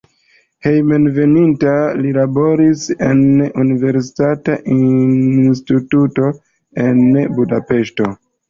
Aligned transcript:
Hejmenveninta 0.67 1.73
li 2.05 2.13
laboris 2.15 2.87
en 3.09 3.21
universitata 3.65 4.57
instituto 4.79 6.33
en 6.89 7.01
Budapeŝto. 7.39 8.13